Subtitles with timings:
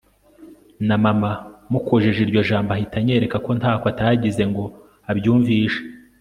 [0.87, 4.63] na mama iyo mukojeje iryo jambo ahita anyereka ko ntako atagize ngo
[5.11, 5.81] abyumvishe